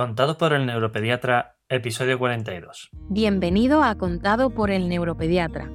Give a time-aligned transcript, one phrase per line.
[0.00, 2.88] Contado por el neuropediatra, episodio 42.
[3.10, 5.70] Bienvenido a Contado por el neuropediatra,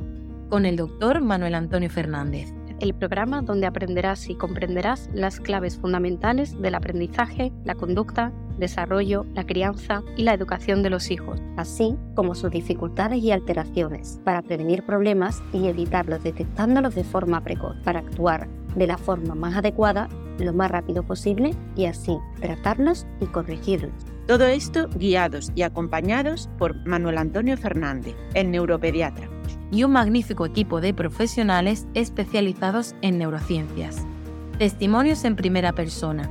[0.50, 2.52] con el doctor Manuel Antonio Fernández.
[2.80, 9.46] El programa donde aprenderás y comprenderás las claves fundamentales del aprendizaje, la conducta, desarrollo, la
[9.46, 14.88] crianza y la educación de los hijos, así como sus dificultades y alteraciones, para prevenir
[14.88, 20.52] problemas y evitarlos detectándolos de forma precoz, para actuar de la forma más adecuada lo
[20.52, 23.94] más rápido posible y así tratarlos y corregirlos.
[24.28, 29.30] Todo esto guiados y acompañados por Manuel Antonio Fernández, el neuropediatra.
[29.72, 34.04] Y un magnífico equipo de profesionales especializados en neurociencias.
[34.58, 36.28] Testimonios en primera persona,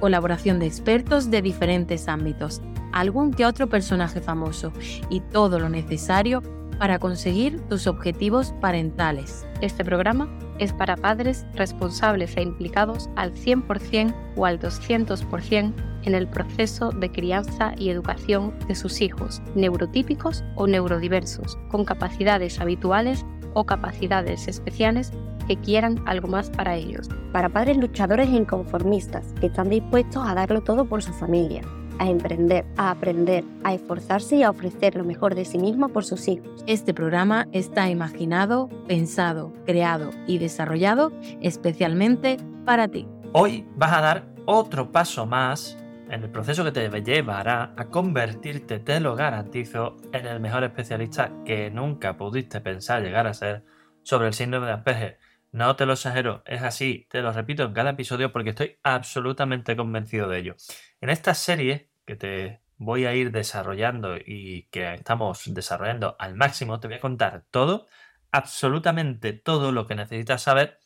[0.00, 2.60] colaboración de expertos de diferentes ámbitos,
[2.92, 4.72] algún que otro personaje famoso
[5.08, 6.42] y todo lo necesario
[6.80, 9.46] para conseguir tus objetivos parentales.
[9.60, 15.72] Este programa es para padres responsables e implicados al 100% o al 200%
[16.04, 22.60] en el proceso de crianza y educación de sus hijos, neurotípicos o neurodiversos, con capacidades
[22.60, 25.12] habituales o capacidades especiales
[25.46, 27.08] que quieran algo más para ellos.
[27.32, 31.62] Para padres luchadores e inconformistas que están dispuestos a darlo todo por su familia,
[31.98, 36.04] a emprender, a aprender, a esforzarse y a ofrecer lo mejor de sí mismo por
[36.04, 36.64] sus hijos.
[36.66, 43.06] Este programa está imaginado, pensado, creado y desarrollado especialmente para ti.
[43.32, 45.76] Hoy vas a dar otro paso más
[46.10, 51.32] en el proceso que te llevará a convertirte, te lo garantizo, en el mejor especialista
[51.44, 53.64] que nunca pudiste pensar llegar a ser
[54.02, 55.18] sobre el síndrome de Asperger.
[55.52, 59.76] No te lo exagero, es así, te lo repito en cada episodio porque estoy absolutamente
[59.76, 60.56] convencido de ello.
[61.00, 66.80] En esta serie que te voy a ir desarrollando y que estamos desarrollando al máximo,
[66.80, 67.86] te voy a contar todo,
[68.32, 70.78] absolutamente todo lo que necesitas saber,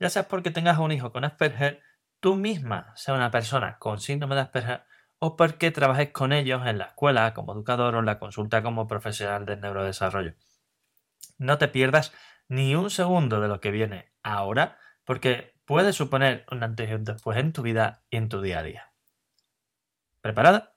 [0.00, 1.80] ya sea porque tengas un hijo con Asperger,
[2.18, 4.82] tú misma sea una persona con síndrome de Asperger
[5.20, 8.88] o porque trabajes con ellos en la escuela como educador o en la consulta como
[8.88, 10.34] profesional del neurodesarrollo.
[11.38, 12.12] No te pierdas
[12.48, 17.04] ni un segundo de lo que viene ahora porque puede suponer un antes y un
[17.04, 18.93] después en tu vida y en tu día a día.
[20.24, 20.72] ¿Preparada?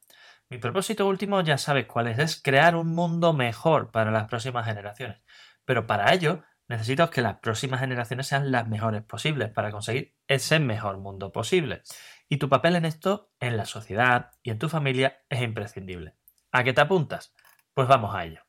[0.50, 4.66] Mi propósito último ya sabes cuál es, es crear un mundo mejor para las próximas
[4.66, 5.22] generaciones.
[5.64, 10.60] Pero para ello necesito que las próximas generaciones sean las mejores posibles para conseguir ese
[10.60, 11.82] mejor mundo posible.
[12.28, 16.18] Y tu papel en esto, en la sociedad y en tu familia, es imprescindible.
[16.52, 17.34] ¿A qué te apuntas?
[17.74, 18.42] Pues vamos a ello.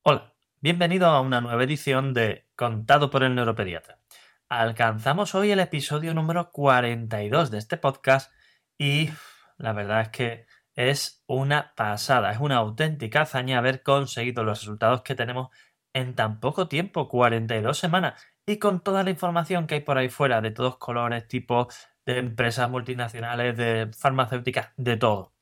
[0.00, 4.00] Hola, bienvenido a una nueva edición de Contado por el Neuropediatra.
[4.48, 8.32] Alcanzamos hoy el episodio número 42 de este podcast
[8.78, 9.10] y
[9.58, 15.02] la verdad es que es una pasada, es una auténtica hazaña haber conseguido los resultados
[15.02, 15.48] que tenemos
[15.92, 20.08] en tan poco tiempo, 42 semanas, y con toda la información que hay por ahí
[20.08, 21.74] fuera, de todos colores, tipos
[22.06, 25.34] de empresas multinacionales, de farmacéuticas, de todo.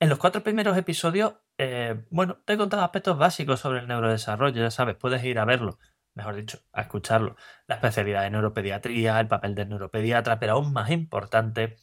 [0.00, 4.62] En los cuatro primeros episodios, eh, bueno, te he contado aspectos básicos sobre el neurodesarrollo,
[4.62, 5.78] ya sabes, puedes ir a verlo,
[6.14, 7.36] mejor dicho, a escucharlo.
[7.66, 11.76] La especialidad de neuropediatría, el papel del neuropediatra, pero aún más importante,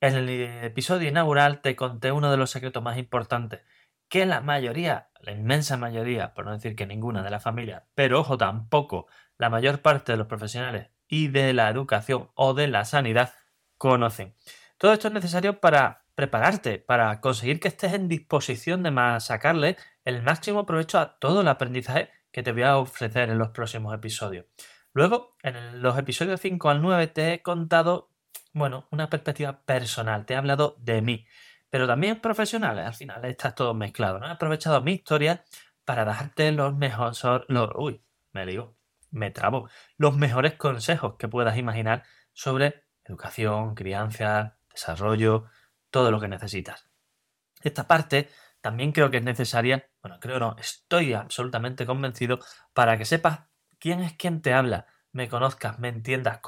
[0.00, 0.28] en el
[0.64, 3.60] episodio inaugural te conté uno de los secretos más importantes,
[4.08, 8.20] que la mayoría, la inmensa mayoría, por no decir que ninguna de la familia, pero
[8.20, 9.06] ojo tampoco,
[9.38, 13.34] la mayor parte de los profesionales y de la educación o de la sanidad
[13.78, 14.34] conocen.
[14.78, 20.22] Todo esto es necesario para prepararte, para conseguir que estés en disposición de sacarle el
[20.22, 24.46] máximo provecho a todo el aprendizaje que te voy a ofrecer en los próximos episodios.
[24.92, 28.09] Luego, en los episodios 5 al 9 te he contado
[28.52, 31.26] bueno, una perspectiva personal, te he hablado de mí,
[31.70, 34.24] pero también profesional, al final está todo mezclado.
[34.24, 35.44] He aprovechado mi historia
[35.84, 38.02] para darte los mejores, los, uy,
[38.32, 38.76] me digo,
[39.10, 45.46] me trabo, los mejores consejos que puedas imaginar sobre educación, crianza, desarrollo,
[45.90, 46.88] todo lo que necesitas.
[47.62, 48.30] Esta parte
[48.60, 52.40] también creo que es necesaria, bueno, creo no, estoy absolutamente convencido
[52.72, 53.40] para que sepas
[53.78, 56.38] quién es quien te habla, me conozcas, me entiendas,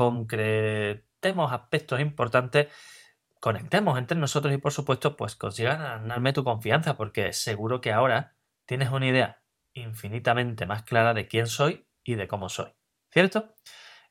[1.22, 2.68] concretamente aspectos importantes,
[3.40, 8.34] conectemos entre nosotros y por supuesto pues consigan ganarme tu confianza porque seguro que ahora
[8.66, 9.42] tienes una idea
[9.72, 12.72] infinitamente más clara de quién soy y de cómo soy.
[13.10, 13.54] ¿Cierto?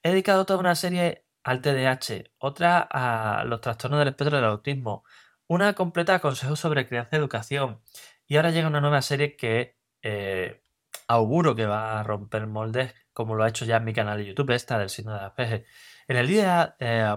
[0.04, 5.04] He dedicado toda una serie al TDAH, otra a los trastornos del espectro del autismo,
[5.48, 7.82] una completa a consejos sobre crianza y educación.
[8.28, 10.62] Y ahora llega una nueva serie que eh,
[11.08, 14.26] auguro que va a romper moldes, como lo ha hecho ya en mi canal de
[14.28, 15.66] YouTube, esta del signo de la peje.
[16.08, 17.16] En el día eh,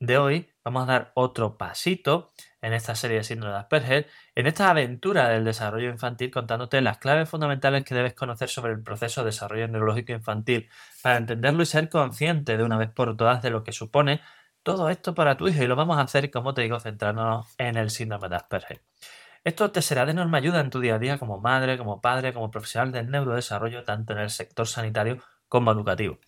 [0.00, 4.46] de hoy vamos a dar otro pasito en esta serie de síndrome de Asperger, en
[4.46, 9.20] esta aventura del desarrollo infantil, contándote las claves fundamentales que debes conocer sobre el proceso
[9.20, 10.70] de desarrollo neurológico infantil,
[11.02, 14.20] para entenderlo y ser consciente de una vez por todas de lo que supone
[14.62, 15.62] todo esto para tu hijo.
[15.62, 18.80] Y lo vamos a hacer, como te digo, centrándonos en el síndrome de Asperger.
[19.44, 22.32] Esto te será de enorme ayuda en tu día a día como madre, como padre,
[22.32, 26.18] como profesional del neurodesarrollo, tanto en el sector sanitario como educativo.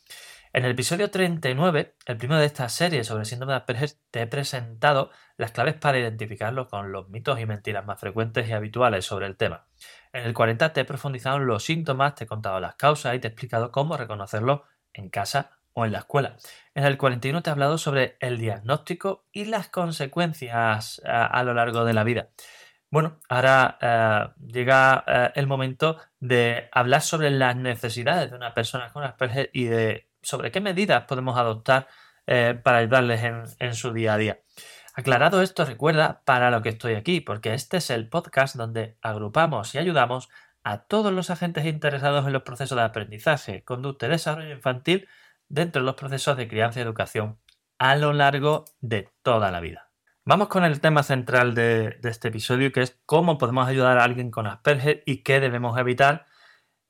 [0.57, 4.23] En el episodio 39, el primero de esta serie sobre el síndrome de Asperger, te
[4.23, 9.05] he presentado las claves para identificarlo con los mitos y mentiras más frecuentes y habituales
[9.05, 9.67] sobre el tema.
[10.15, 13.19] En el 40 te he profundizado en los síntomas, te he contado las causas y
[13.19, 14.63] te he explicado cómo reconocerlos
[14.95, 16.39] en casa o en la escuela.
[16.75, 21.85] En el 41 te he hablado sobre el diagnóstico y las consecuencias a, lo largo
[21.85, 22.31] de la vida.
[22.91, 28.91] Bueno, ahora eh, llega eh, el momento de hablar sobre las necesidades de una persona
[28.91, 31.87] con Asperger y de sobre qué medidas podemos adoptar
[32.27, 34.41] eh, para ayudarles en, su día a día.
[34.95, 39.75] Aclarado esto, recuerda para lo que estoy aquí, porque este es el podcast donde agrupamos
[39.75, 40.29] y ayudamos
[40.65, 45.09] a todos los agentes interesados en los procesos de aprendizaje, conducta y desarrollo infantil
[45.49, 47.39] dentro de los procesos de crianza y educación
[47.79, 49.91] a lo largo de toda la vida.
[50.25, 54.33] Vamos con el tema central de, este episodio, que es cómo podemos ayudar a alguien
[54.33, 56.27] con Asperger y qué debemos evitar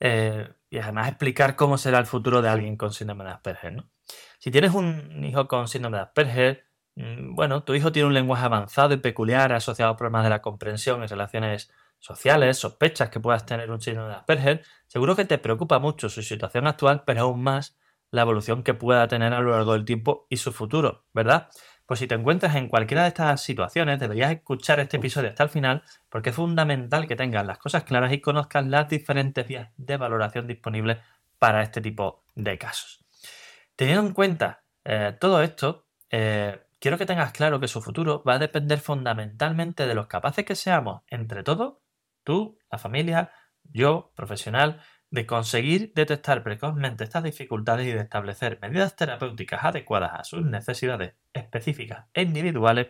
[0.01, 3.73] eh, y además explicar cómo será el futuro de alguien con síndrome de Asperger.
[3.73, 3.91] ¿no?
[4.39, 6.65] Si tienes un hijo con síndrome de Asperger,
[6.97, 10.43] mm, bueno, tu hijo tiene un lenguaje avanzado y peculiar asociado a problemas de la
[10.43, 15.39] comprensión y relaciones sociales, sospechas que puedas tener un síndrome de Asperger, seguro que te
[15.39, 17.79] preocupa mucho su situación actual, pero aún más
[18.11, 21.49] la evolución que pueda tener a lo largo del tiempo y su futuro, ¿verdad?
[21.87, 25.51] Pues si te encuentras en cualquiera de estas situaciones, deberías escuchar este episodio hasta el
[25.51, 29.97] final porque es fundamental que tengas las cosas claras y conozcas las diferentes vías de
[29.97, 30.99] valoración disponibles
[31.39, 33.05] para este tipo de casos.
[33.77, 38.35] Teniendo en cuenta eh, todo esto, eh, quiero que tengas claro que su futuro va
[38.35, 41.75] a depender fundamentalmente de los capaces que seamos entre todos,
[42.25, 43.31] tú, la familia,
[43.63, 44.81] yo, profesional,
[45.11, 51.15] de conseguir detectar precozmente estas dificultades y de establecer medidas terapéuticas adecuadas a sus necesidades
[51.33, 52.89] específicas e individuales,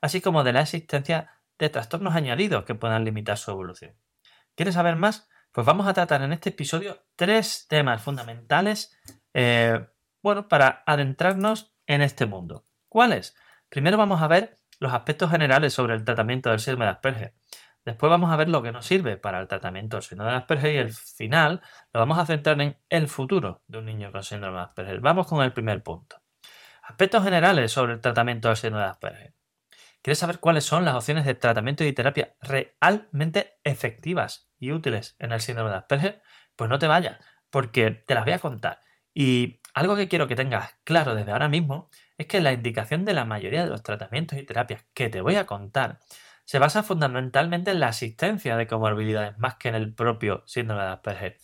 [0.00, 3.94] así como de la existencia de trastornos añadidos que puedan limitar su evolución.
[4.54, 5.28] ¿Quieres saber más?
[5.52, 8.96] Pues vamos a tratar en este episodio tres temas fundamentales
[9.34, 9.86] eh,
[10.22, 12.64] bueno, para adentrarnos en este mundo.
[12.88, 13.36] ¿Cuáles?
[13.68, 17.34] Primero vamos a ver los aspectos generales sobre el tratamiento del síndrome de Asperger.
[17.84, 20.74] Después vamos a ver lo que nos sirve para el tratamiento del síndrome de Asperger
[20.74, 21.62] y el final
[21.92, 25.00] lo vamos a centrar en el futuro de un niño con síndrome de Asperger.
[25.00, 26.16] Vamos con el primer punto.
[26.82, 29.34] Aspectos generales sobre el tratamiento del síndrome de Asperger.
[30.02, 35.32] ¿Quieres saber cuáles son las opciones de tratamiento y terapia realmente efectivas y útiles en
[35.32, 36.22] el síndrome de Asperger?
[36.56, 37.18] Pues no te vayas,
[37.50, 38.80] porque te las voy a contar.
[39.14, 43.14] Y algo que quiero que tengas claro desde ahora mismo es que la indicación de
[43.14, 45.98] la mayoría de los tratamientos y terapias que te voy a contar
[46.44, 50.88] se basa fundamentalmente en la asistencia de comorbilidades más que en el propio síndrome de
[50.88, 51.38] Asperger.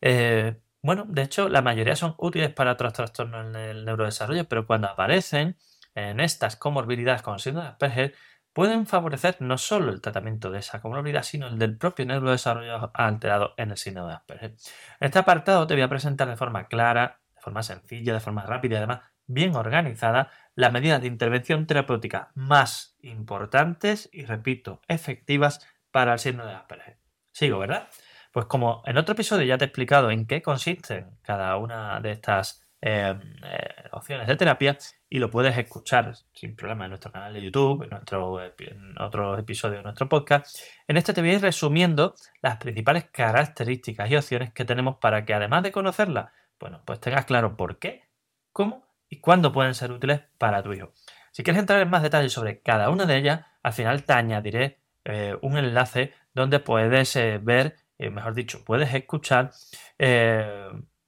[0.00, 4.66] Eh, bueno, de hecho, la mayoría son útiles para otros trastornos en el neurodesarrollo, pero
[4.66, 5.56] cuando aparecen
[5.94, 8.14] en estas comorbilidades con síndrome de Asperger,
[8.52, 13.54] pueden favorecer no solo el tratamiento de esa comorbilidad, sino el del propio neurodesarrollo alterado
[13.56, 14.50] en el síndrome de Asperger.
[14.50, 18.44] En este apartado te voy a presentar de forma clara, de forma sencilla, de forma
[18.44, 25.66] rápida y además bien organizada las medidas de intervención terapéutica más importantes y, repito, efectivas
[25.90, 26.98] para el síndrome de Asperger.
[27.32, 27.88] Sigo, ¿verdad?
[28.32, 32.12] Pues como en otro episodio ya te he explicado en qué consisten cada una de
[32.12, 34.78] estas em, eh, opciones de terapia
[35.08, 39.38] y lo puedes escuchar sin problema en nuestro canal de YouTube, en, nuestro, en otros
[39.38, 40.58] episodios de nuestro podcast.
[40.88, 45.24] En este te voy a ir resumiendo las principales características y opciones que tenemos para
[45.26, 48.08] que además de conocerlas, bueno, pues tengas claro por qué,
[48.52, 50.94] cómo y cuándo pueden ser útiles para tu hijo.
[51.32, 54.80] Si quieres entrar en más detalles sobre cada una de ellas, al final te añadiré
[55.04, 59.50] eh, un enlace donde puedes eh, ver, eh, mejor dicho, puedes escuchar,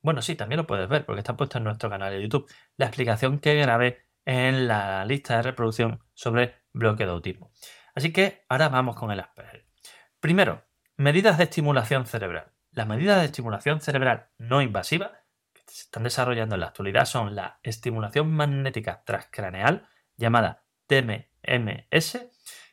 [0.02, 2.46] bueno, sí, también lo puedes ver porque está puesto en nuestro canal de YouTube,
[2.76, 7.52] la explicación que grabé en la lista de reproducción sobre bloque de autismo.
[7.94, 9.64] Así que ahora vamos con el Asperger.
[10.20, 10.62] Primero,
[10.98, 12.52] medidas de estimulación cerebral.
[12.70, 15.23] Las medidas de estimulación cerebral no invasiva
[15.66, 22.18] se están desarrollando en la actualidad son la estimulación magnética transcraneal, llamada TMS,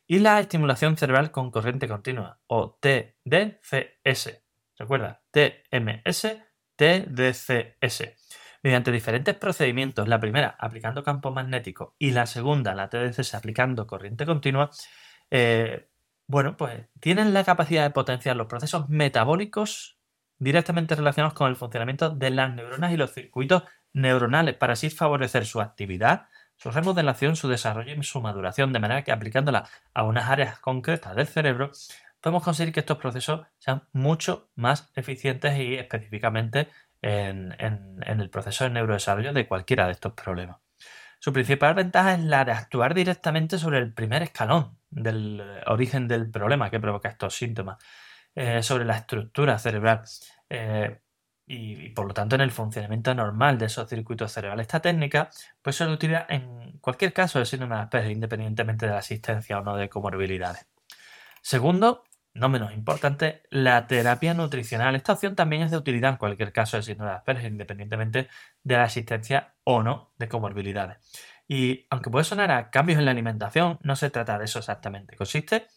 [0.08, 4.42] y la estimulación cerebral con corriente continua, o TDCS.
[4.78, 6.38] Recuerda, TMS,
[6.76, 8.04] TDCS.
[8.64, 14.26] Mediante diferentes procedimientos, la primera aplicando campo magnético y la segunda, la TDCS, aplicando corriente
[14.26, 14.70] continua,
[15.32, 15.88] eh,
[16.28, 20.01] bueno, pues tienen la capacidad de potenciar los procesos metabólicos
[20.42, 25.46] directamente relacionados con el funcionamiento de las neuronas y los circuitos neuronales para así favorecer
[25.46, 30.30] su actividad, su remodelación, su desarrollo y su maduración, de manera que aplicándola a unas
[30.30, 31.72] áreas concretas del cerebro,
[32.20, 36.70] podemos conseguir que estos procesos sean mucho más eficientes y específicamente
[37.04, 37.56] en,
[38.02, 40.58] el proceso de neurodesarrollo de cualquiera de estos problemas.
[41.20, 46.32] Su principal ventaja es la de actuar directamente sobre el primer escalón del origen del
[46.32, 47.78] problema que provoca estos síntomas,
[48.36, 50.02] eh, sobre la estructura cerebral
[50.50, 51.02] eh,
[51.46, 54.66] y, por lo tanto en el funcionamiento normal de esos circuitos cerebrales.
[54.66, 55.30] Esta técnica
[55.62, 59.62] pues, suele utilizar en cualquier caso de síndrome de Asperger, independientemente de la existencia o
[59.62, 60.66] no de comorbilidades.
[61.42, 64.96] Segundo, no menos importante, la terapia nutricional.
[64.96, 68.30] Esta opción también es de utilidad en cualquier caso de síndrome de Asperger, independientemente
[68.64, 70.98] de la existencia o no de comorbilidades.
[71.48, 75.18] Y aunque puede sonar a cambios en la alimentación, no se trata de eso exactamente.
[75.18, 75.68] Consiste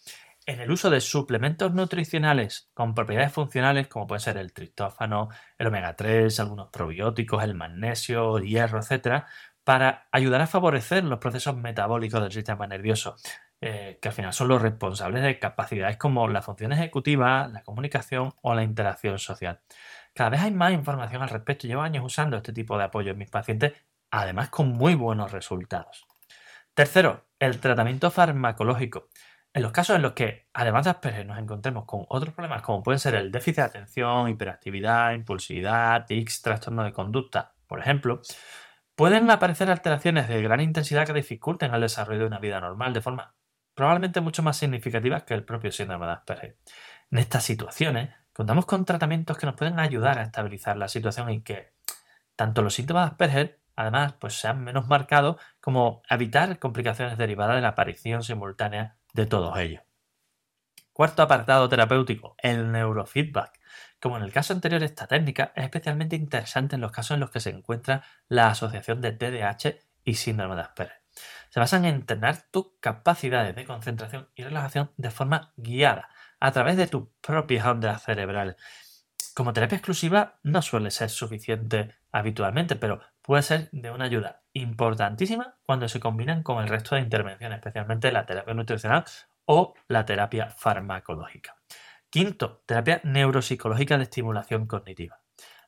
[0.47, 5.67] en el uso de suplementos nutricionales con propiedades funcionales como pueden ser el triptófano, el
[5.67, 9.25] omega 3, algunos probióticos, el magnesio, el hierro, etc.,
[9.65, 13.17] para ayudar a favorecer los procesos metabólicos del sistema nervioso,
[13.63, 18.35] eh, que al final son los responsables de capacidades como la función ejecutiva, la comunicación
[18.43, 19.61] o la interacción social.
[20.13, 21.67] Cada vez hay más información al respecto.
[21.67, 23.73] Llevo años usando este tipo de apoyo en mis pacientes,
[24.11, 26.07] además con muy buenos resultados.
[26.75, 29.09] Tercero, el tratamiento farmacológico.
[29.55, 32.83] En los casos en los que, además de Asperger, nos encontremos con otros problemas como
[32.83, 38.21] pueden ser el déficit de atención, hiperactividad, impulsividad, tics, trastorno de conducta, por ejemplo,
[38.97, 43.01] pueden aparecer alteraciones de gran intensidad que dificulten el desarrollo de una vida normal de
[43.01, 43.37] forma
[43.75, 46.59] probablemente mucho más significativas que el propio síndrome de Asperger.
[47.13, 51.43] En estas situaciones, contamos con tratamientos que nos pueden ayudar a estabilizar la situación y
[51.43, 51.75] que
[52.35, 57.63] tanto los síntomas de Asperger además pues sean menos marcados como evitar complicaciones derivadas de
[57.63, 59.83] la aparición simultánea de todos ellos.
[60.93, 63.59] Cuarto apartado terapéutico, el neurofeedback.
[64.01, 67.31] Como en el caso anterior, esta técnica es especialmente interesante en los casos en los
[67.31, 71.03] que se encuentra la asociación de TDAH y síndrome de Asperger.
[71.49, 76.77] Se basa en entrenar tus capacidades de concentración y relajación de forma guiada a través
[76.77, 78.57] de tus propias ondas cerebrales.
[79.35, 85.57] Como terapia exclusiva no suele ser suficiente habitualmente, pero puede ser de una ayuda importantísima
[85.63, 89.05] cuando se combinan con el resto de intervenciones, especialmente la terapia nutricional
[89.47, 91.57] o la terapia farmacológica.
[92.11, 95.21] Quinto, terapia neuropsicológica de estimulación cognitiva.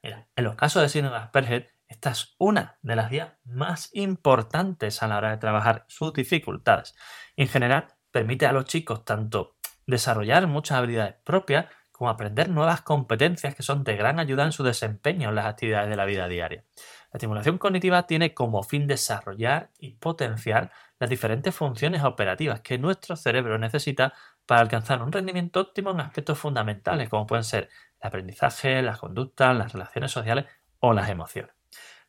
[0.03, 5.03] en los casos de síndrome de Asperger, esta es una de las vías más importantes
[5.03, 6.95] a la hora de trabajar sus dificultades.
[7.37, 13.55] En general, permite a los chicos tanto desarrollar muchas habilidades propias como aprender nuevas competencias
[13.55, 16.63] que son de gran ayuda en su desempeño en las actividades de la vida diaria.
[17.11, 23.17] La estimulación cognitiva tiene como fin desarrollar y potenciar las diferentes funciones operativas que nuestro
[23.17, 24.13] cerebro necesita
[24.45, 29.57] para alcanzar un rendimiento óptimo en aspectos fundamentales como pueden ser el aprendizaje, las conductas,
[29.57, 30.45] las relaciones sociales
[30.81, 31.55] o las emociones.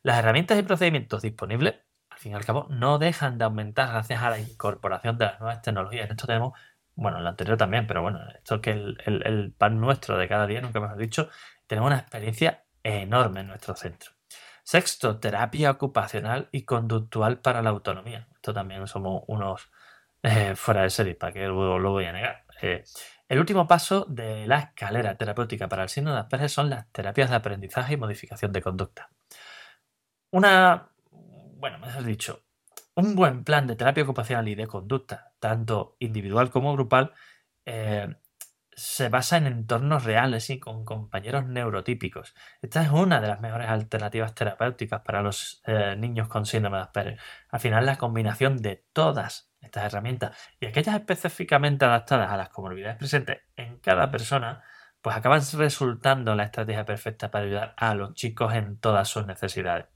[0.02, 1.76] Las herramientas y procedimientos disponibles,
[2.10, 5.40] al fin y al cabo, no dejan de aumentar gracias a la incorporación de las
[5.40, 6.04] nuevas tecnologías.
[6.04, 6.52] En esto tenemos
[6.98, 10.48] bueno, en lo anterior también, pero bueno, esto que el, el, pan nuestro de cada
[10.48, 11.28] día, nunca hemos dicho,
[11.68, 14.10] tenemos una experiencia enorme en nuestro centro.
[14.64, 18.26] Sexto, terapia ocupacional y conductual para la autonomía.
[18.34, 19.70] Esto también somos unos
[20.24, 22.44] eh, fuera de serie, para que lo, voy a negar.
[22.62, 22.82] Eh,
[23.28, 27.30] el último paso de la escalera terapéutica para el síndrome de Asperger son las terapias
[27.30, 29.08] de aprendizaje y modificación de conducta.
[30.32, 32.42] Una, bueno, mejor dicho,
[32.98, 37.12] un buen plan de terapia ocupacional y de conducta, tanto individual como grupal,
[37.64, 38.16] eh,
[38.72, 42.34] se basa en entornos reales y con compañeros neurotípicos.
[42.60, 46.82] Esta es una de las mejores alternativas terapéuticas para los eh, niños con síndrome de
[46.84, 47.20] Asperger.
[47.50, 52.98] Al final, la combinación de todas estas herramientas y aquellas específicamente adaptadas a las comorbilidades
[52.98, 54.64] presentes en cada persona,
[55.00, 59.86] pues acaban resultando la estrategia perfecta para ayudar a los chicos en todas sus necesidades.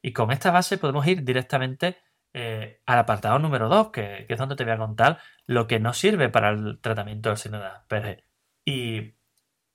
[0.00, 2.05] Y con esta base podemos ir directamente
[2.38, 5.94] eh, al apartado número 2, que, es donde te voy a contar lo que no
[5.94, 8.24] sirve para el tratamiento del síndrome de Asperger.
[8.62, 9.14] Y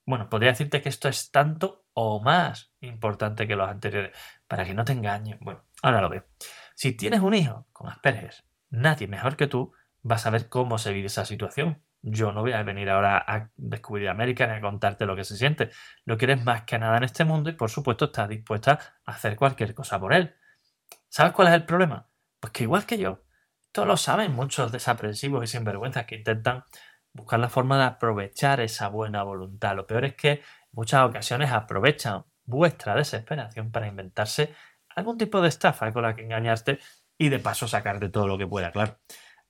[0.06, 4.16] bueno, podría decirte que esto es tanto o más importante que los anteriores,
[4.48, 5.40] para que no te engañes.
[5.40, 6.24] Bueno, ahora lo veo.
[6.76, 8.36] Si tienes un hijo con Asperger,
[8.70, 9.74] nadie mejor que tú
[10.08, 11.82] va a saber cómo se vive esa situación.
[12.04, 15.36] Yo no voy a venir ahora a descubrir América ni a contarte lo que se
[15.36, 15.72] siente.
[16.06, 19.36] Lo quieres más que nada en este mundo y por supuesto estás dispuesta a hacer
[19.36, 20.36] cualquier cosa por él.
[21.10, 22.11] ¿Sabes cuál es el problema?
[22.42, 23.24] Pues que igual que yo,
[23.72, 26.66] todos lo saben muchos desaprensivos y sinvergüenzas que intentan
[27.14, 29.76] buscar la forma de aprovechar esa buena voluntad.
[29.76, 34.56] Lo peor es que en muchas ocasiones aprovechan vuestra desesperación para inventarse
[34.96, 36.80] algún tipo de estafa con la que engañarte
[37.18, 39.00] y de paso sacarte todo lo que pueda, claro.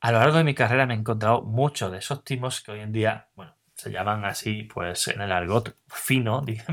[0.01, 2.81] A lo largo de mi carrera me he encontrado muchos de esos timos que hoy
[2.81, 6.63] en día, bueno, se llaman así, pues en el argot fino, se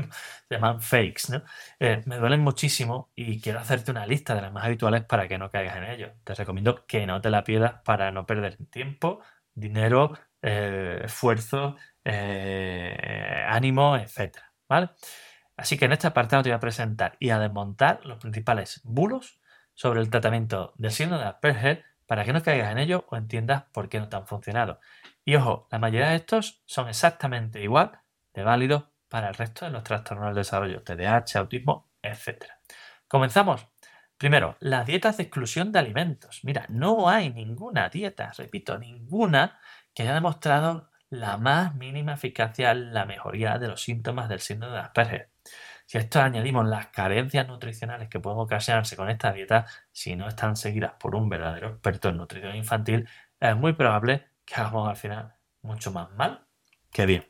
[0.49, 1.43] llaman fakes, ¿no?
[1.79, 5.39] Eh, me duelen muchísimo y quiero hacerte una lista de las más habituales para que
[5.39, 6.13] no caigas en ello.
[6.23, 9.21] Te recomiendo que no te la pierdas para no perder tiempo,
[9.55, 10.13] dinero,
[10.43, 14.91] eh, esfuerzo, eh, ánimo, etcétera, ¿vale?
[15.57, 19.39] Así que en este apartado te voy a presentar y a desmontar los principales bulos
[19.73, 23.65] sobre el tratamiento del síndrome de Asperger para que no caigas en ello o entiendas
[23.71, 24.79] por qué no te han funcionado.
[25.23, 27.99] Y ojo, la mayoría de estos son exactamente igual
[28.33, 32.45] de válidos para el resto de los trastornos del desarrollo, TDAH, autismo, etc.
[33.07, 33.67] Comenzamos.
[34.17, 36.39] Primero, las dietas de exclusión de alimentos.
[36.41, 39.59] Mira, no hay ninguna dieta, repito, ninguna
[39.93, 44.77] que haya demostrado la más mínima eficacia en la mejoría de los síntomas del síndrome
[44.77, 45.29] de Asperger.
[45.89, 50.27] Si a esto añadimos las carencias nutricionales que pueden ocasionarse con esta dieta, si no
[50.27, 54.95] están seguidas por un verdadero experto en nutrición infantil, es muy probable que hagamos al
[54.97, 56.45] final mucho más mal
[56.91, 57.25] que bien.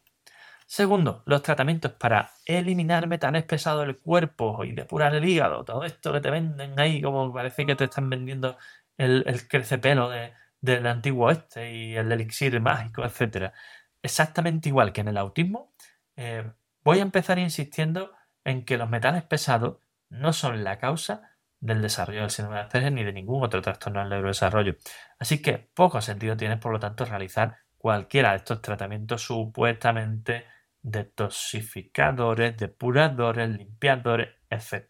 [0.66, 5.64] Segundo, los tratamientos para eliminar metales pesados del cuerpo y depurar el hígado.
[5.64, 8.58] Todo esto que te venden ahí, como parece que te están vendiendo
[8.98, 10.12] el, el crecepelo
[10.60, 13.54] del antiguo este y el elixir mágico, etc.
[14.02, 15.74] Exactamente igual que en el autismo,
[16.18, 16.52] eh,
[16.84, 19.78] voy a empezar insistiendo en que los metales pesados
[20.10, 24.00] no son la causa del desarrollo del síndrome de Asperger ni de ningún otro trastorno
[24.00, 24.76] del neurodesarrollo.
[25.20, 30.46] Así que poco sentido tiene, por lo tanto, realizar cualquiera de estos tratamientos supuestamente
[30.82, 34.86] detoxificadores, depuradores, limpiadores, etc.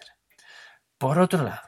[0.97, 1.61] Por otro lado,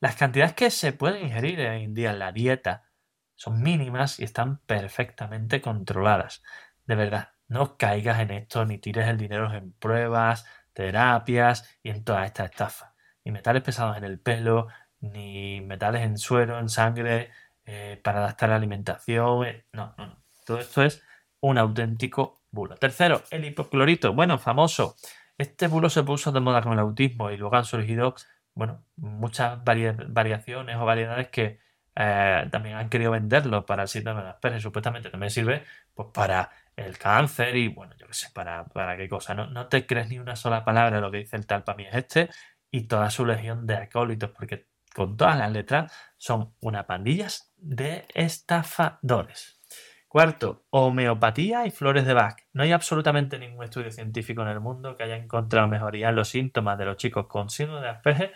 [0.00, 2.90] las cantidades que se pueden ingerir hoy en día en la dieta
[3.34, 6.42] son mínimas y están perfectamente controladas.
[6.86, 12.04] De verdad, no caigas en esto ni tires el dinero en pruebas, terapias y en
[12.04, 12.94] toda esta estafa.
[13.24, 14.68] Ni metales pesados en el pelo,
[15.00, 17.30] ni metales en suero, en sangre,
[17.64, 19.46] eh, para adaptar la alimentación.
[19.46, 20.22] Eh, no, no, no.
[20.44, 21.02] Todo esto es
[21.40, 22.76] un auténtico bulo.
[22.76, 24.12] Tercero, el hipoclorito.
[24.12, 24.96] Bueno, famoso.
[25.38, 28.14] Este bulo se puso de moda con el autismo y luego han surgido,
[28.54, 31.60] bueno, muchas variaciones o variedades que
[31.96, 34.60] eh, también han querido venderlo para el síndrome de Asperger.
[34.60, 39.08] Supuestamente también sirve pues, para el cáncer y bueno, yo qué sé, para, para qué
[39.08, 39.34] cosa.
[39.34, 41.76] No, no te crees ni una sola palabra de lo que dice el tal para
[41.76, 42.30] mí es este
[42.70, 48.06] y toda su legión de acólitos, porque con todas las letras son una pandillas de
[48.14, 49.60] estafadores.
[50.08, 52.36] Cuarto, homeopatía y flores de Bach.
[52.52, 56.28] No hay absolutamente ningún estudio científico en el mundo que haya encontrado mejoría en los
[56.28, 58.32] síntomas de los chicos con síndrome de Asperger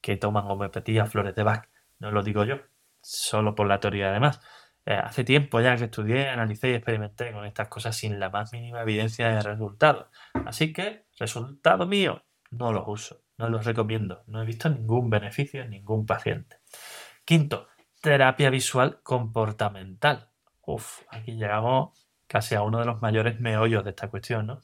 [0.00, 1.68] que toman homeopatía flores de Bach.
[1.98, 2.60] No lo digo yo,
[3.02, 4.40] solo por la teoría además.
[4.86, 8.52] Eh, hace tiempo ya que estudié, analicé y experimenté con estas cosas sin la más
[8.52, 10.06] mínima evidencia de resultados.
[10.46, 14.24] Así que, resultado mío, no los uso, no los recomiendo.
[14.26, 16.60] No he visto ningún beneficio en ningún paciente.
[17.24, 17.68] Quinto,
[18.00, 20.30] terapia visual comportamental.
[20.62, 24.60] Uf, aquí llegamos casi a uno de los mayores meollos de esta cuestión, ¿no?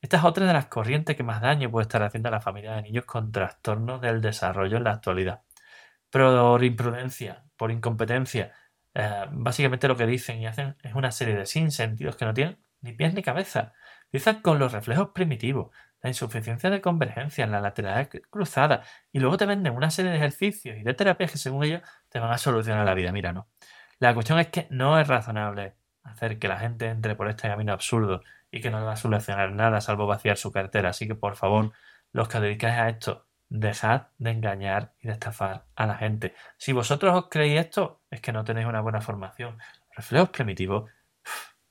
[0.00, 2.74] Esta es otra de las corrientes que más daño puede estar haciendo a la familia
[2.74, 5.42] de niños con trastornos del desarrollo en la actualidad.
[6.10, 8.52] Por imprudencia, por incompetencia,
[8.94, 12.58] eh, básicamente lo que dicen y hacen es una serie de sinsentidos que no tienen
[12.80, 13.72] ni pies ni cabeza.
[14.04, 19.46] Empiezan con los reflejos primitivos, la insuficiencia de convergencia, la lateralidad cruzada, y luego te
[19.46, 22.84] venden una serie de ejercicios y de terapias que según ellos te van a solucionar
[22.84, 23.10] la vida.
[23.10, 23.48] Mira, no.
[23.98, 27.72] La cuestión es que no es razonable hacer que la gente entre por este camino
[27.72, 30.90] absurdo y que no va a solucionar nada salvo vaciar su cartera.
[30.90, 31.72] Así que por favor,
[32.12, 36.34] los que dedicáis a esto, Dejad de engañar y de estafar a la gente.
[36.56, 39.58] Si vosotros os creéis esto, es que no tenéis una buena formación.
[39.94, 40.90] Reflejos primitivos,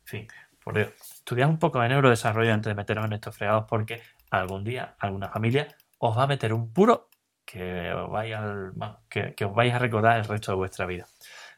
[0.01, 0.27] en fin,
[0.63, 0.89] por Dios.
[0.99, 5.29] Estudiad un poco de neurodesarrollo antes de meteros en estos fregados porque algún día, alguna
[5.29, 7.09] familia, os va a meter un puro
[7.45, 8.35] que os vais,
[9.09, 11.07] que, que os a recordar el resto de vuestra vida.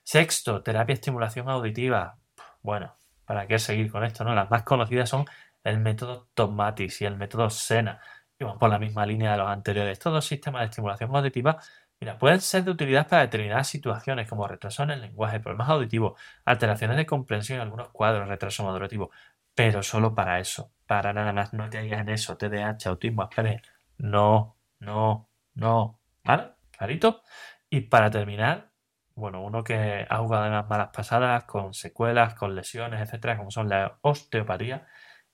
[0.04, 2.17] Sexto, terapia estimulación auditiva.
[2.62, 2.93] Bueno,
[3.25, 4.23] ¿para qué seguir con esto?
[4.23, 4.36] no?
[4.36, 5.25] Las más conocidas son
[5.63, 7.99] el método Tomatis y el método Sena
[8.39, 9.93] y vamos por la misma línea de los anteriores.
[9.93, 11.60] Estos dos sistemas de estimulación auditiva
[12.00, 16.19] mira, pueden ser de utilidad para determinadas situaciones como retraso en el lenguaje, problemas auditivos,
[16.45, 19.12] alteraciones de comprensión en algunos cuadros, retraso moderativo,
[19.54, 21.54] pero solo para eso, para nada más.
[21.54, 23.62] No te hagas en eso, TDAH, autismo, Asperger.
[23.98, 26.00] No, no, no.
[26.24, 26.52] ¿Vale?
[26.71, 27.24] ¿Clarito?
[27.69, 28.71] Y para terminar,
[29.15, 33.69] bueno, uno que ha jugado las malas pasadas, con secuelas, con lesiones, etcétera, como son
[33.69, 34.88] la osteopatía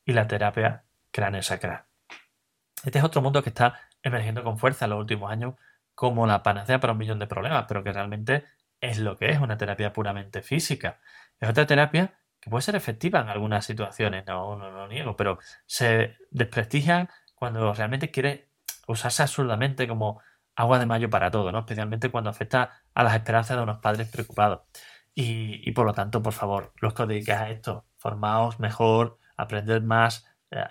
[0.05, 1.90] y la terapia cráneo-sacral.
[2.83, 5.55] Este es otro mundo que está emergiendo con fuerza en los últimos años
[5.95, 8.45] como la panacea para un millón de problemas, pero que realmente
[8.79, 10.99] es lo que es una terapia puramente física.
[11.39, 15.37] Es otra terapia que puede ser efectiva en algunas situaciones, no, no, no niego, pero
[15.67, 18.49] se desprestigian cuando realmente quiere
[18.87, 20.21] usarse absurdamente como
[20.55, 21.59] agua de mayo para todo, ¿no?
[21.59, 24.61] Especialmente cuando afecta a las esperanzas de unos padres preocupados.
[25.13, 30.25] Y, por lo tanto, por favor, los que os a esto, formaos mejor, aprended más,
[30.51, 30.63] eh,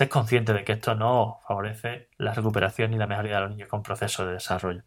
[0.00, 3.68] Sed consciente de que esto no favorece la recuperación y la mejoría de los niños
[3.68, 4.82] con procesos de desarrollo.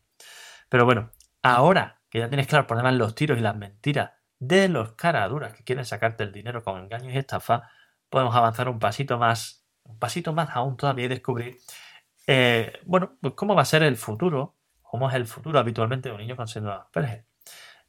[0.70, 1.12] Pero bueno,
[1.44, 5.54] ahora que ya tienes claro por demás los tiros y las mentiras de los caraduras
[5.54, 7.70] que quieren sacarte el dinero con engaños y estafa,
[8.10, 11.58] podemos avanzar un pasito más, un pasito más aún todavía y descubrir,
[12.26, 16.16] eh, bueno, pues cómo va a ser el futuro cómo es el futuro habitualmente de
[16.16, 17.26] un niño con síndrome de Asperger.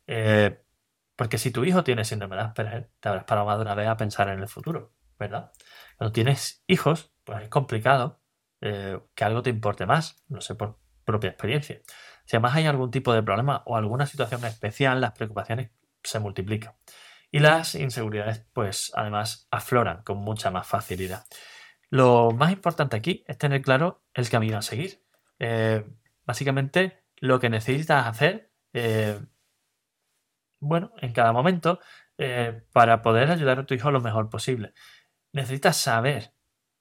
[0.06, 0.62] Eh,
[1.16, 3.88] porque si tu hijo tiene síndrome de Asperger, te habrás parado más de una vez
[3.88, 5.52] a pensar en el futuro, ¿verdad?
[5.96, 8.20] Cuando tienes hijos, pues es complicado
[8.60, 11.80] eh, que algo te importe más, no sé por propia experiencia.
[12.24, 15.70] Si además hay algún tipo de problema o alguna situación especial, las preocupaciones
[16.02, 16.74] se multiplican.
[17.30, 21.26] Y las inseguridades, pues además afloran con mucha más facilidad.
[21.90, 25.02] Lo más importante aquí es tener claro el camino a seguir.
[25.38, 25.84] Eh,
[26.24, 29.20] básicamente, lo que necesitas hacer, eh,
[30.60, 31.80] bueno, en cada momento,
[32.72, 34.72] para poder ayudar a tu hijo lo mejor posible.
[35.32, 36.33] Necesitas saber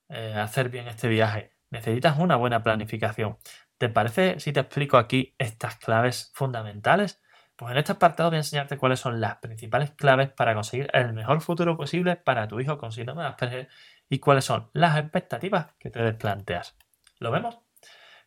[0.09, 1.53] hacer bien este viaje.
[1.69, 3.37] Necesitas una buena planificación.
[3.77, 7.21] ¿Te parece si te explico aquí estas claves fundamentales?
[7.55, 11.13] Pues en este apartado voy a enseñarte cuáles son las principales claves para conseguir el
[11.13, 13.69] mejor futuro posible para tu hijo con síndrome de Asperger
[14.09, 16.65] y cuáles son las expectativas que te debes plantear.
[17.19, 17.59] ¿Lo vemos?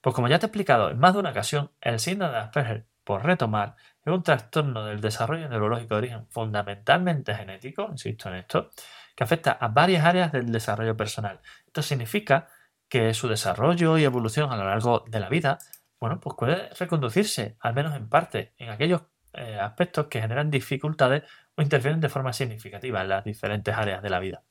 [0.01, 2.87] Pues como ya te he explicado en más de una ocasión, el síndrome de Asperger,
[3.03, 8.71] por retomar, es un trastorno del desarrollo neurológico de origen fundamentalmente genético, insisto en esto,
[9.17, 11.41] que afecta a varias áreas del desarrollo personal.
[11.67, 12.49] Esto significa
[12.89, 15.59] que su desarrollo y evolución a lo largo de la vida,
[15.99, 19.03] bueno, pues puede reconducirse, al menos en parte, en aquellos
[19.33, 21.25] eh, aspectos que generan dificultades
[21.57, 24.45] o interfieren de forma significativa en las diferentes áreas de la vida.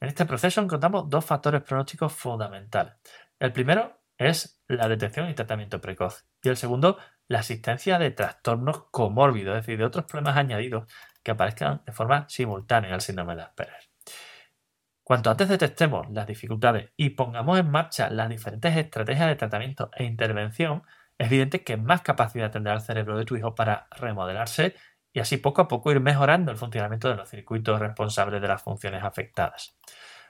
[0.00, 2.94] En este proceso encontramos dos factores pronósticos fundamentales.
[3.38, 8.84] El primero es la detección y tratamiento precoz y el segundo la asistencia de trastornos
[8.90, 13.42] comórbidos, es decir, de otros problemas añadidos que aparezcan de forma simultánea al síndrome de
[13.42, 13.91] Asperger.
[15.04, 20.04] Cuanto antes detectemos las dificultades y pongamos en marcha las diferentes estrategias de tratamiento e
[20.04, 20.84] intervención,
[21.18, 24.74] es evidente que más capacidad tendrá el cerebro de tu hijo para remodelarse
[25.12, 28.62] y así poco a poco ir mejorando el funcionamiento de los circuitos responsables de las
[28.62, 29.76] funciones afectadas.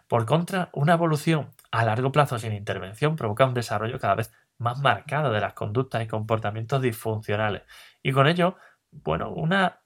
[0.08, 4.78] Por contra, una evolución a largo plazo sin intervención provoca un desarrollo cada vez más
[4.78, 7.62] marcado de las conductas y comportamientos disfuncionales
[8.02, 8.56] y con ello,
[8.90, 9.80] bueno, una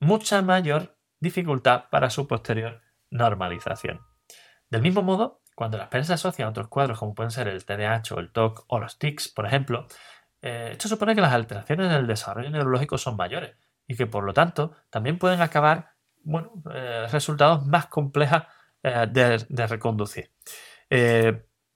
[0.00, 4.00] mucha mayor dificultad para su posterior normalización.
[4.70, 7.64] Del mismo modo, cuando las penas se asocian a otros cuadros como pueden ser el
[7.64, 9.86] TDAH o el TOC o los TICs, por ejemplo,
[10.42, 14.32] eh, esto supone que las alteraciones del desarrollo neurológico son mayores y que por lo
[14.32, 15.90] tanto también pueden acabar
[16.22, 18.44] bueno, eh, resultados más complejas
[18.82, 20.30] eh, de, reconducir.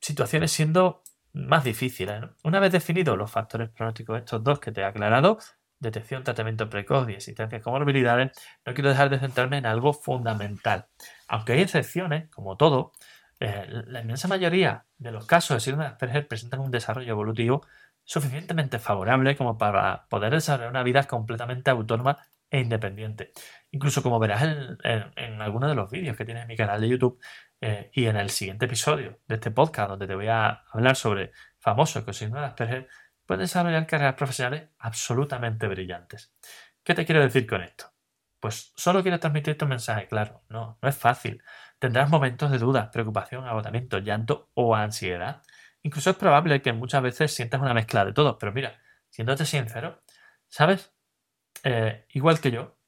[0.00, 2.22] situaciones siendo más difíciles.
[2.44, 5.38] Una vez definidos los factores pronósticos estos dos que te he aclarado,
[5.84, 8.32] detección, tratamiento precoz y existencia de comorbilidades,
[8.66, 10.86] no quiero dejar de centrarme en algo fundamental.
[11.28, 12.92] Aunque hay excepciones, como todo,
[13.40, 17.66] la inmensa mayoría de los casos de síndrome de Asperger presentan un desarrollo evolutivo
[18.04, 22.18] suficientemente favorable como para poder desarrollar una vida completamente autónoma
[22.50, 23.32] e independiente.
[23.70, 27.18] Incluso como verás en, algunos de los vídeos que tienes en mi canal de YouTube
[27.60, 31.32] eh, y en el siguiente episodio de este podcast donde te voy a hablar sobre
[31.58, 32.88] famosos que signo de Asperger,
[33.26, 36.32] puedes desarrollar carreras profesionales absolutamente brillantes.
[36.82, 37.92] ¿Qué te quiero decir con esto?
[38.40, 40.44] Pues solo quiero transmitir tu mensaje claro.
[40.48, 41.42] No, no es fácil.
[41.78, 45.42] Tendrás momentos de duda, preocupación, agotamiento, llanto o ansiedad.
[45.82, 50.02] Incluso es probable que muchas veces sientas una mezcla de todo, pero mira, siéndote sincero,
[50.48, 50.94] ¿sabes?
[51.62, 52.78] Eh, igual que yo,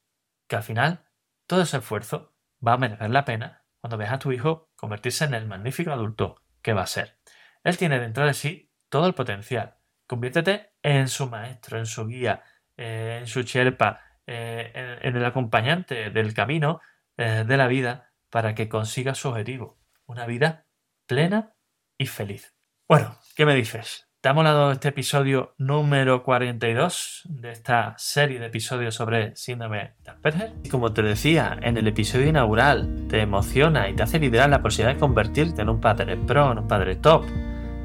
[0.47, 1.05] que al final
[1.47, 5.33] todo ese esfuerzo va a merecer la pena cuando veas a tu hijo convertirse en
[5.33, 7.17] el magnífico adulto que va a ser.
[7.63, 9.76] Él tiene dentro de sí todo el potencial.
[10.07, 12.43] Conviértete en su maestro, en su guía,
[12.75, 16.81] eh, en su sherpa, eh, en, el acompañante del camino
[17.17, 19.79] de la vida para que consiga su objetivo.
[20.05, 20.67] Una vida
[21.07, 21.55] plena
[21.97, 22.53] y feliz.
[22.87, 24.07] Bueno, ¿qué me dices?
[24.21, 30.11] ¿Te ha molado este episodio número 42 de esta serie de episodios sobre síndrome de
[30.11, 30.53] Asperger?
[30.63, 34.61] Y como te decía en el episodio inaugural, te emociona y te hace liderar la
[34.61, 37.25] posibilidad de convertirte en un padre pro, en un padre top,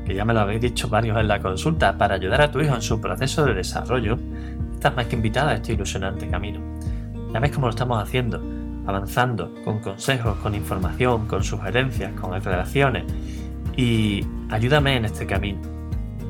[0.04, 2.74] que ya me lo habéis dicho varios en la consulta, para ayudar a tu hijo
[2.74, 4.18] en su proceso de desarrollo,
[4.74, 6.60] estás más que invitada a este ilusionante camino.
[7.32, 8.42] Ya ves cómo lo estamos haciendo,
[8.86, 13.04] avanzando con consejos, con información, con sugerencias, con relaciones
[13.76, 15.60] y ayúdame en este camino.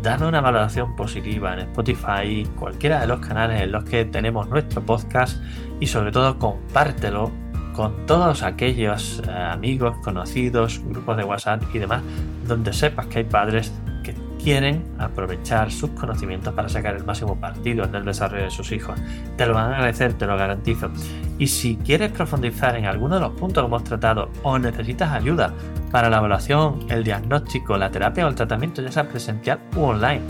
[0.03, 4.83] Dame una valoración positiva en Spotify, cualquiera de los canales en los que tenemos nuestro
[4.83, 5.41] podcast
[5.81, 7.31] y sobre todo compártelo
[7.73, 12.03] con todos aquellos eh, amigos, conocidos, grupos de WhatsApp y demás,
[12.47, 17.85] donde sepas que hay padres que quieren aprovechar sus conocimientos para sacar el máximo partido
[17.85, 18.99] en el desarrollo de sus hijos.
[19.37, 20.91] Te lo van a agradecer, te lo garantizo.
[21.39, 25.53] Y si quieres profundizar en alguno de los puntos que hemos tratado o necesitas ayuda
[25.91, 30.23] para la evaluación, el diagnóstico, la terapia o el tratamiento, ya sea presencial u online,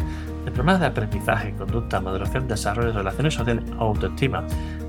[0.45, 4.45] de problemas de aprendizaje, conducta, maduración, desarrollo, relaciones sociales o autoestima,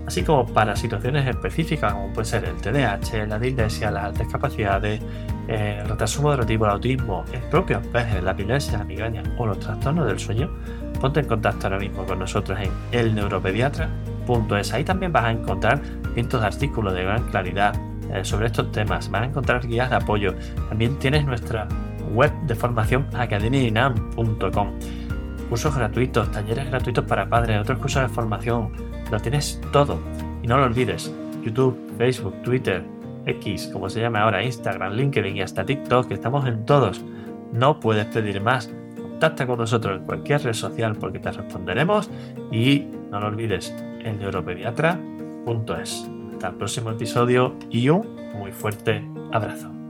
[0.05, 5.01] así como para situaciones específicas como puede ser el TDAH, la dislexia, las altas capacidades,
[5.47, 9.59] eh, el retraso moderativo, el autismo, el propio Asperger, la epilepsia, la migraña o los
[9.59, 10.49] trastornos del sueño,
[10.99, 14.73] ponte en contacto ahora mismo con nosotros en elneuropediatra.es.
[14.73, 15.81] Ahí también vas a encontrar
[16.13, 17.73] cientos de artículos de gran claridad
[18.13, 19.09] eh, sobre estos temas.
[19.09, 20.33] Vas a encontrar guías de apoyo.
[20.69, 21.67] También tienes nuestra
[22.13, 24.71] web de formación academiainam.com.
[25.49, 28.71] Cursos gratuitos, talleres gratuitos para padres, otros cursos de formación.
[29.13, 29.99] Lo tienes todo.
[30.41, 31.13] Y no lo olvides.
[31.43, 32.83] YouTube, Facebook, Twitter,
[33.27, 36.09] X, como se llama ahora, Instagram, LinkedIn y hasta TikTok.
[36.09, 36.99] Estamos en todos.
[37.51, 38.73] No puedes pedir más.
[38.99, 42.09] Contacta con nosotros en cualquier red social porque te responderemos.
[42.51, 43.71] Y no lo olvides,
[44.03, 46.09] el neuropediatra.es.
[46.31, 49.82] Hasta el próximo episodio y un muy fuerte abrazo.